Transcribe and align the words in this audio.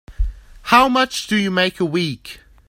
How 0.63 0.89
much 0.89 1.27
do 1.27 1.37
you 1.37 1.51
make 1.51 1.79
a 1.79 1.85
week? 1.85 2.39